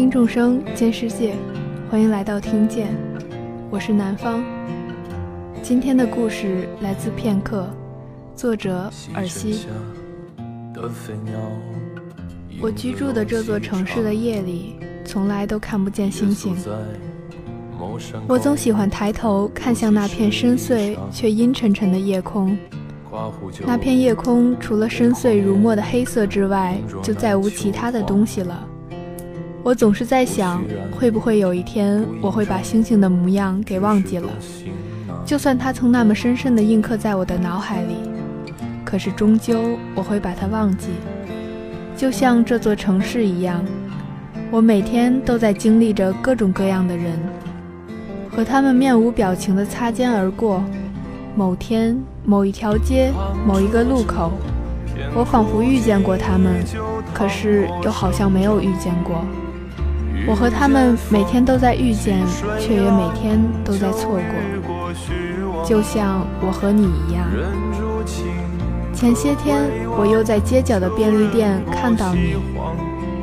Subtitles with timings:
[0.00, 1.34] 听众生见世界，
[1.90, 2.88] 欢迎来到听见，
[3.68, 4.42] 我是南方。
[5.62, 7.68] 今天的故事来自片刻，
[8.34, 9.66] 作者尔西。
[12.62, 16.56] 我居住的这座城市的夜里，从来都看不见星星。
[18.26, 22.56] 我总喜欢抬头看向那片深邃却阴沉沉的夜空。
[23.66, 28.66] 那片夜空除了深邃如墨的黑色之外，就再无其他的东西了。
[29.70, 30.60] 我总是在想，
[30.90, 34.28] 会不会有一天我会把星星的模样给忘记了？
[35.24, 37.94] 就算它曾那么深深地印刻在我的脑海里，
[38.84, 40.88] 可是终究我会把它忘记。
[41.96, 43.64] 就像这座城市一样，
[44.50, 47.16] 我每天都在经历着各种各样的人，
[48.28, 50.64] 和他们面无表情地擦肩而过。
[51.36, 53.12] 某天，某一条街，
[53.46, 54.32] 某一个路口，
[55.14, 56.54] 我仿佛遇见过他们，
[57.14, 59.24] 可是又好像没有遇见过。
[60.26, 62.18] 我和他们每天都在遇见，
[62.58, 67.26] 却也每天都在错过，就像我和你一样。
[68.92, 69.62] 前些天，
[69.98, 72.36] 我又在街角的便利店看到你，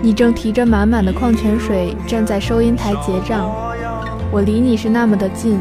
[0.01, 3.49] 你正提着满满的矿泉水站在收银台结账，
[4.31, 5.59] 我离你是那么的近。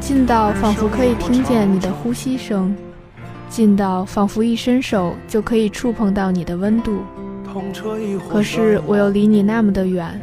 [0.00, 2.74] 近到仿佛可以听见你的呼吸声，
[3.48, 6.98] 近到仿佛一伸手就可以触碰到你的温度。
[8.28, 10.20] 可是我又离你那么的远，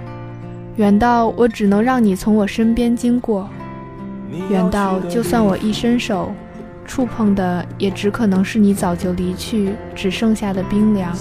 [0.78, 3.48] 远到我只能让你从我身边经过，
[4.50, 6.32] 远到就算我一伸手，
[6.86, 11.14] 触碰的也只可能是你早就离去只剩下的冰凉。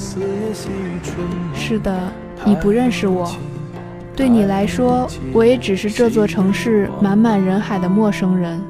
[1.52, 2.12] 是的，
[2.44, 3.30] 你不认识我。
[4.14, 8.60] 对你来说，我也只是这座城市满满人海的陌生人。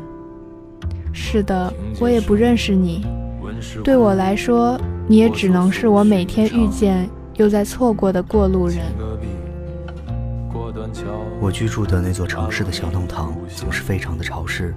[1.13, 3.05] 是的，我也不认识你。
[3.85, 8.79] 对我来说，你也只能是我每天遇见又在错过的过路人。
[11.41, 14.75] 我居住的那座城市的小弄堂总是非常的潮湿，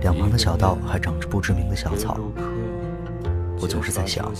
[0.00, 2.18] 两旁的小道还长着不知名的小草。
[3.60, 4.32] 我总是在想，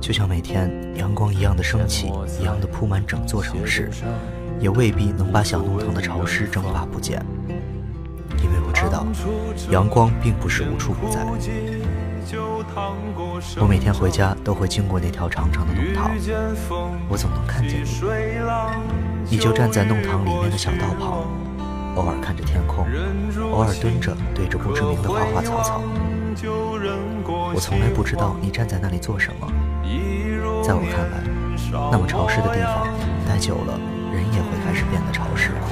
[0.00, 3.90] 就像每天阳光一样的升起，一样的铺满整座城市。
[4.58, 7.22] 也未必能把小弄堂的潮湿蒸发不见，
[8.42, 9.06] 因为我知道，
[9.70, 11.26] 阳光并不是无处不在。
[13.60, 16.10] 我每天回家都会经过那条长长的弄堂，
[17.08, 17.86] 我总能看见你。
[19.30, 21.24] 你就站在弄堂里面的小道旁，
[21.94, 22.84] 偶尔看着天空，
[23.52, 25.80] 偶尔蹲着对着不知名的花花草草。
[27.54, 29.46] 我从来不知道你站在那里做什么。
[30.64, 31.22] 在我看来，
[31.92, 32.88] 那么潮湿的地方
[33.28, 33.78] 待久了。
[34.12, 35.68] 人也会开始变得潮湿了，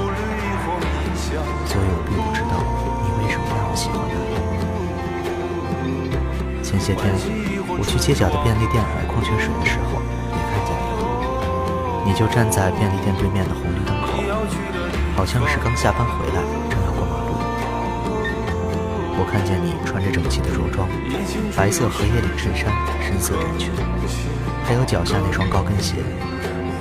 [1.67, 2.63] 所以我并不知道
[3.03, 4.54] 你为什么那么喜欢它。
[6.75, 7.15] 前些天
[7.79, 10.03] 我去街角的便利店买矿泉水的时候，
[10.35, 10.75] 也看见
[12.03, 14.19] 你，你就站在便利店对面的红绿灯口，
[15.15, 17.39] 好像是刚下班回来，正要过马路。
[19.15, 20.89] 我看见你穿着整齐的着装，
[21.57, 23.71] 白色荷叶领衬衫，深色短裙，
[24.67, 26.03] 还有脚下那双高跟鞋。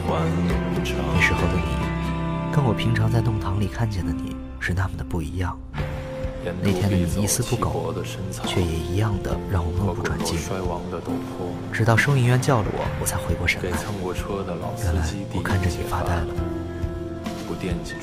[0.10, 1.70] 那时候的你，
[2.52, 5.56] 跟我平常在弄堂里看见的你是那么的不一样。
[6.62, 7.94] 那天的你一丝不苟，
[8.46, 10.38] 却也一样的让我目不转睛。
[11.72, 13.70] 直到收银员叫了我，我才回过神来。
[13.70, 16.28] 原来我看着你发呆了。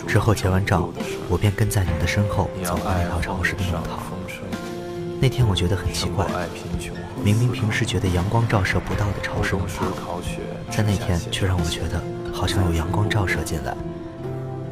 [0.06, 0.90] 之后结完账，
[1.28, 3.98] 我便跟在你的身后走过那条潮湿的弄堂。
[5.20, 6.26] 那天我觉得很奇怪，
[7.22, 10.22] 明明平时觉得阳光照射不到的潮湿弄堂，
[10.70, 12.02] 在那天却让我觉得
[12.32, 13.76] 好像有阳光照射进来，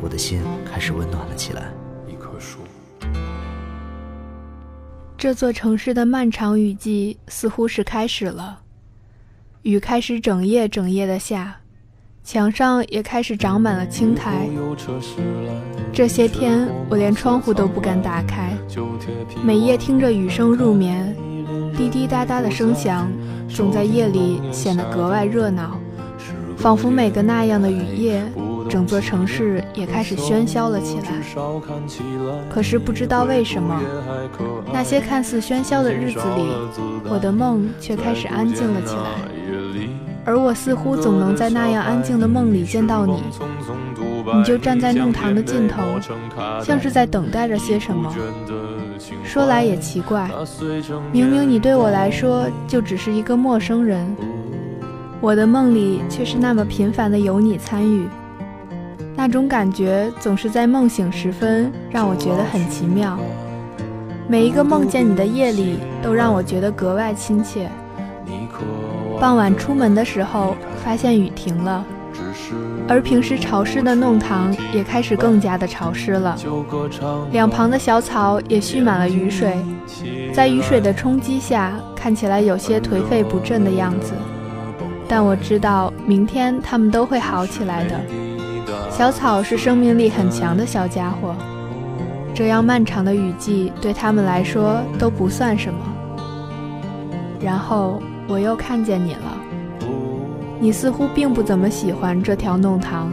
[0.01, 1.71] 我的心开始温暖了起来。
[5.19, 8.61] 这座城市的漫长雨季似乎是开始了，
[9.63, 11.57] 雨开始整夜整夜的下。
[12.22, 14.48] 墙上也开始长满了青苔。
[15.92, 18.57] 这些天，我连窗户都不敢打开，
[19.42, 21.13] 每夜听着雨声入眠，
[21.77, 23.10] 滴滴答答的声响
[23.48, 25.81] 总在夜里显得格外热闹，
[26.57, 28.22] 仿佛每个那样的雨夜，
[28.68, 31.04] 整座城市也开始喧嚣了起来。
[32.50, 33.80] 可是不知道为什么，
[34.72, 36.47] 那些看似喧嚣的日子里，
[37.09, 39.03] 我的梦却开始安静了起来。
[40.24, 43.22] 而我似乎总能在那样安静的梦里见到你，
[44.34, 45.82] 你就站在弄堂的尽头，
[46.62, 48.15] 像是在等待着些什么。
[49.24, 50.30] 说来也奇怪，
[51.12, 54.15] 明明你对我来说就只是一个陌生人，
[55.20, 58.06] 我的梦里却是那么频繁的有你参与。
[59.28, 63.19] 那种感觉总是在梦醒时分让我觉得很奇妙，
[64.27, 67.69] 每一个梦见你的夜里都让我觉得格外亲切。
[69.21, 71.84] 傍晚出门的时候，发现雨停了，
[72.89, 76.34] 而平时潮湿的弄堂也开始更加的潮湿了。
[77.30, 79.59] 两旁的小草也蓄满了雨水，
[80.33, 84.15] 在雨水的冲击下，看起来有些颓废不振的样子。
[85.07, 88.01] 但我知道，明天他们都会好起来的。
[88.98, 91.33] 小草是生命力很强的小家伙，
[92.34, 95.78] 这样漫长的雨季对他们来说都不算什么。
[97.41, 99.39] 然后我又看见你了。
[100.59, 103.12] 你似乎并不怎么喜欢这条弄堂，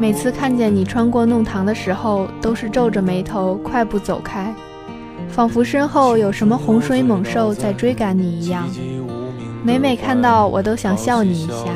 [0.00, 4.52] 每次看见你穿过弄堂的时候，都是皱着眉头快步走开，
[5.28, 8.68] 仿佛身后有什么洪水猛兽在追赶你一样。
[9.62, 11.70] 每每看到，我都想笑你一下，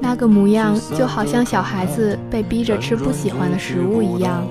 [0.00, 4.42] 那个模样就好像小孩子被逼着吃不喜欢的食物一样，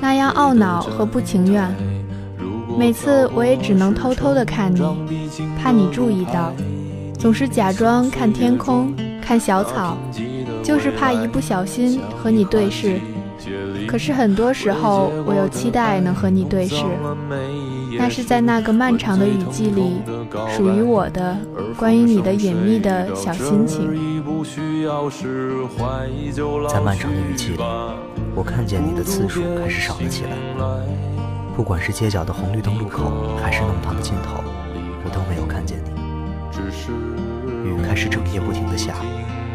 [0.00, 1.74] 那样懊恼和不情愿。
[2.78, 4.80] 每次我也只能偷偷的看你，
[5.62, 6.52] 怕你注意到。
[7.18, 9.96] 总是假装看天空，看小草，
[10.62, 13.00] 就是怕一不小心和你对视。
[13.88, 16.84] 可是很多时候，我又期待能和你对视。
[17.98, 20.02] 那是在那个漫长的雨季里，
[20.54, 21.36] 属于我的
[21.78, 24.15] 关于你的隐秘的小心情。
[26.68, 27.58] 在漫长的雨季里，
[28.34, 30.30] 我看见你的次数开始少了起来。
[31.56, 34.42] 不管是街角的红绿灯路口，还是弄堂的尽头，
[35.04, 35.90] 我都没有看见你。
[37.64, 38.94] 雨开始整夜不停地下，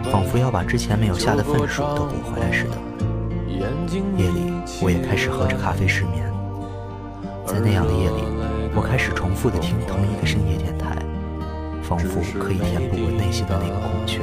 [0.09, 2.77] 仿佛要把之前没有下的分数都补回来似的。
[4.17, 6.31] 夜里，我也开始喝着咖啡失眠。
[7.45, 8.23] 在那样的夜里，
[8.73, 10.95] 我开始重复地听同一个深夜电台，
[11.91, 14.21] 仿佛可以填补我内心的那个空缺。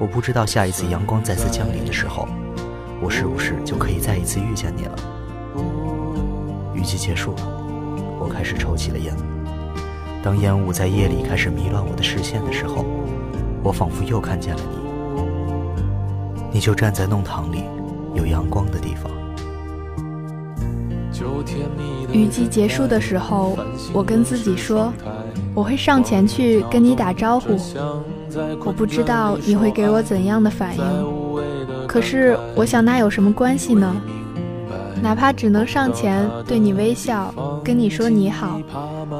[0.00, 2.26] 我不知道下一次阳光再次降临的时候，
[3.00, 4.96] 我是不是就可以再一次遇见你了。
[6.74, 7.42] 雨季结束了，
[8.18, 9.14] 我开始抽起了烟。
[10.24, 12.84] 当烟雾在夜里开始迷乱我的视线的时候，
[13.62, 14.78] 我仿佛又看见了你。
[16.54, 17.62] 你就站在弄堂里，
[18.12, 19.08] 有阳光的地方。
[22.12, 23.56] 雨季结束的时候，
[23.92, 24.92] 我跟自己说，
[25.56, 27.56] 我会上前去跟你打招呼。
[28.62, 33.96] 我不知道你会给我怎样的反应，可是我想那有什么关系呢？
[35.02, 37.32] 哪怕只能上前对你微笑，
[37.64, 38.60] 跟你说你好，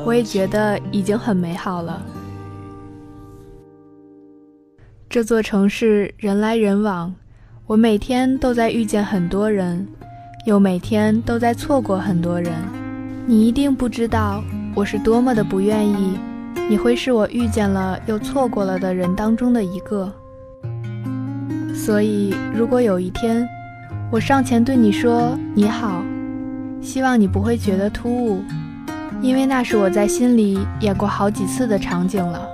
[0.05, 2.03] 我也觉得已经很美好了。
[5.09, 7.15] 这座城市人来人往，
[7.67, 9.89] 我每天都在遇见很多人，
[10.45, 12.53] 又每天都在错过很多人。
[13.25, 14.45] 你一定不知道
[14.77, 16.19] 我是多么的不愿意，
[16.69, 20.13] 你会是我遇见了又错过了的人当中的一个。
[21.75, 23.49] 所以，如果有一天，
[24.13, 26.05] 我上前对你说：“你好。”
[26.83, 28.45] 希望你不会觉得突兀，
[29.23, 32.47] 因为那是我在心里演过好几次的场景了。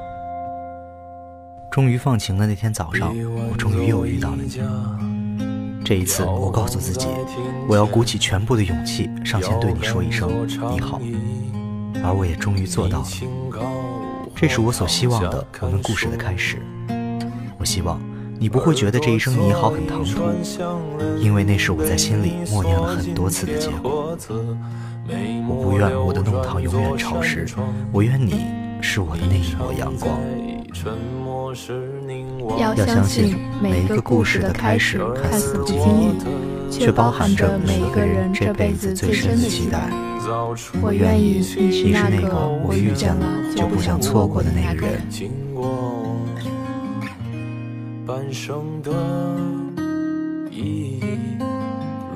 [1.72, 3.12] 终于放晴的那天早上，
[3.50, 4.60] 我终于又遇到了你。
[5.84, 7.08] 这一次，我告诉自己，
[7.68, 10.30] 我要鼓起全部的勇气上前对你说一声
[10.72, 11.00] “你好”，
[12.02, 13.06] 而我也终于做到了。
[14.34, 16.60] 这是我所希望的我们故事的开始。
[17.58, 18.00] 我希望。
[18.38, 20.20] 你不会觉得这一声你好很唐突，
[21.20, 24.18] 因为那是我在心里默念了很多次的结果。
[25.48, 27.46] 我不愿我的弄堂永远潮湿，
[27.92, 28.46] 我愿你
[28.80, 30.18] 是我的那一抹阳光。
[32.58, 36.18] 要相信每一个故事的开始看似不经意，
[36.68, 39.88] 却包含着每一个人这辈子最深的期待。
[40.80, 45.02] 我愿意你是那个我遇见了就不想错过的那个人。
[48.06, 48.92] 半生的
[50.50, 51.18] 意义，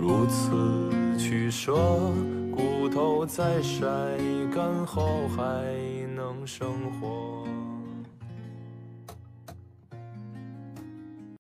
[0.01, 1.75] 如此取舍，
[2.51, 3.85] 骨头在晒
[4.55, 5.43] 干后还
[6.15, 6.69] 能生
[7.01, 7.36] 活。